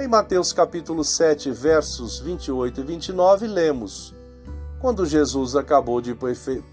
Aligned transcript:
Em 0.00 0.08
Mateus 0.08 0.54
capítulo 0.54 1.04
7, 1.04 1.50
versos 1.50 2.18
28 2.18 2.80
e 2.80 2.82
29, 2.82 3.46
lemos: 3.46 4.14
Quando 4.80 5.04
Jesus 5.04 5.54
acabou 5.54 6.00
de 6.00 6.16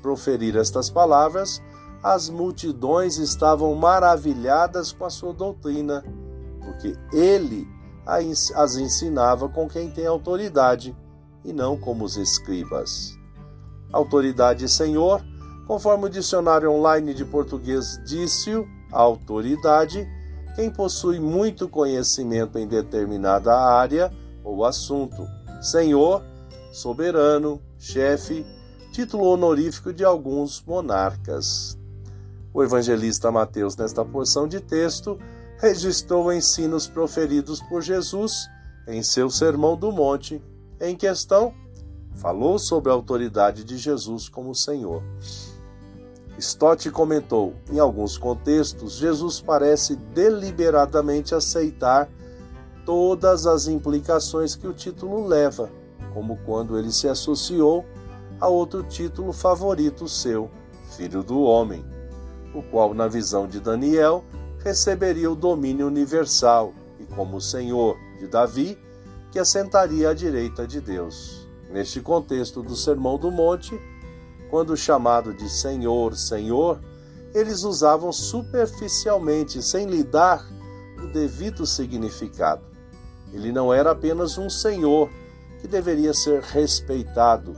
proferir 0.02 0.56
estas 0.56 0.90
palavras, 0.90 1.62
as 2.02 2.30
multidões 2.30 3.18
estavam 3.18 3.76
maravilhadas 3.76 4.94
com 4.94 5.04
a 5.04 5.10
sua 5.10 5.34
doutrina, 5.34 6.02
porque 6.64 6.96
ele 7.12 7.68
as 8.06 8.78
ensinava 8.78 9.50
com 9.50 9.68
quem 9.68 9.92
tem 9.92 10.08
autoridade 10.08 10.96
e 11.44 11.52
não 11.52 11.78
como 11.78 12.06
os 12.06 12.16
escribas. 12.16 13.20
Autoridade 13.92 14.70
Senhor, 14.70 15.22
conforme 15.68 16.06
o 16.06 16.10
dicionário 16.10 16.72
online 16.72 17.14
de 17.14 17.26
português 17.26 18.00
disse, 18.06 18.66
autoridade 18.94 20.08
quem 20.56 20.70
possui 20.70 21.20
muito 21.20 21.68
conhecimento 21.68 22.58
em 22.58 22.68
determinada 22.68 23.56
área 23.56 24.12
ou 24.44 24.66
assunto. 24.66 25.28
Senhor, 25.62 26.24
soberano, 26.72 27.62
chefe, 27.78 28.46
título 28.92 29.26
honorífico 29.26 29.94
de 29.94 30.04
alguns 30.04 30.64
monarcas. 30.66 31.78
O 32.54 32.64
evangelista 32.64 33.32
Mateus, 33.32 33.76
nesta 33.76 34.04
porção 34.04 34.48
de 34.48 34.60
texto, 34.60 35.20
registrou 35.60 36.32
ensinos 36.34 36.88
proferidos 36.88 37.62
por 37.62 37.82
Jesus 37.82 38.48
em 38.88 39.04
seu 39.04 39.30
Sermão 39.30 39.78
do 39.78 39.92
Monte. 39.92 40.42
Em 40.82 40.96
questão, 40.96 41.54
falou 42.16 42.58
sobre 42.58 42.90
a 42.92 42.94
autoridade 42.96 43.64
de 43.64 43.78
Jesus 43.78 44.28
como 44.28 44.56
Senhor. 44.56 45.04
Stott 46.40 46.90
comentou: 46.90 47.54
em 47.70 47.80
alguns 47.80 48.18
contextos, 48.18 48.94
Jesus 48.94 49.42
parece 49.42 49.96
deliberadamente 49.96 51.36
aceitar 51.36 52.10
todas 52.86 53.46
as 53.46 53.68
implicações 53.68 54.56
que 54.56 54.68
o 54.68 54.74
título 54.74 55.28
leva, 55.28 55.70
como 56.14 56.38
quando 56.46 56.78
ele 56.78 56.92
se 56.92 57.08
associou 57.08 57.86
a 58.40 58.48
outro 58.48 58.84
título 58.84 59.34
favorito 59.34 60.08
seu, 60.08 60.50
Filho 60.96 61.22
do 61.22 61.42
Homem, 61.42 61.86
o 62.54 62.64
qual, 62.64 62.94
na 62.94 63.08
visão 63.08 63.48
de 63.48 63.60
Daniel, 63.60 64.24
receberia 64.64 65.30
o 65.30 65.36
domínio 65.36 65.88
universal 65.88 66.74
e 67.00 67.06
como 67.06 67.42
Senhor 67.42 67.98
de 68.18 68.28
Davi, 68.28 68.78
que 69.32 69.40
assentaria 69.40 70.10
à 70.10 70.14
direita 70.14 70.66
de 70.66 70.82
Deus. 70.82 71.48
Neste 71.70 72.02
contexto 72.02 72.64
do 72.64 72.76
Sermão 72.76 73.18
do 73.18 73.30
Monte, 73.30 73.80
quando 74.50 74.76
chamado 74.76 75.34
de 75.34 75.50
Senhor, 75.50 76.16
Senhor, 76.16 76.80
eles 77.34 77.64
usavam 77.64 78.12
superficialmente, 78.12 79.62
sem 79.62 79.86
lhe 79.86 80.04
dar 80.04 80.44
o 80.98 81.08
devido 81.08 81.66
significado. 81.66 82.64
Ele 83.32 83.52
não 83.52 83.74
era 83.74 83.92
apenas 83.92 84.38
um 84.38 84.50
Senhor 84.50 85.10
que 85.62 85.68
deveria 85.68 86.14
ser 86.14 86.42
respeitado, 86.42 87.56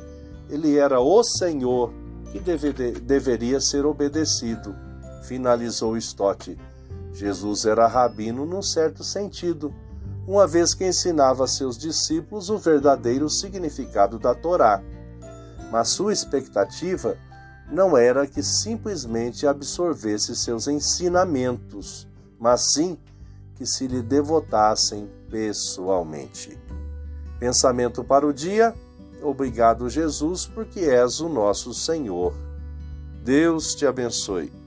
ele 0.49 0.77
era 0.77 0.99
o 0.99 1.23
Senhor 1.23 1.93
que 2.31 2.39
deve, 2.39 2.73
deveria 2.73 3.61
ser 3.61 3.85
obedecido. 3.85 4.75
Finalizou 5.23 5.95
Stott. 5.97 6.57
Jesus 7.13 7.65
era 7.65 7.87
rabino 7.87 8.45
num 8.45 8.61
certo 8.61 9.03
sentido, 9.03 9.73
uma 10.27 10.47
vez 10.47 10.73
que 10.73 10.85
ensinava 10.85 11.45
a 11.45 11.47
seus 11.47 11.77
discípulos 11.77 12.49
o 12.49 12.57
verdadeiro 12.57 13.29
significado 13.29 14.19
da 14.19 14.33
Torá 14.33 14.81
mas 15.71 15.89
sua 15.89 16.11
expectativa 16.11 17.17
não 17.71 17.97
era 17.97 18.27
que 18.27 18.43
simplesmente 18.43 19.47
absorvesse 19.47 20.35
seus 20.35 20.67
ensinamentos, 20.67 22.07
mas 22.37 22.73
sim 22.73 22.99
que 23.55 23.65
se 23.65 23.87
lhe 23.87 24.01
devotassem 24.01 25.09
pessoalmente. 25.29 26.59
Pensamento 27.39 28.03
para 28.03 28.27
o 28.27 28.33
dia: 28.33 28.75
Obrigado, 29.23 29.89
Jesus, 29.89 30.45
porque 30.45 30.81
és 30.81 31.21
o 31.21 31.29
nosso 31.29 31.73
Senhor. 31.73 32.33
Deus 33.23 33.73
te 33.73 33.85
abençoe. 33.85 34.60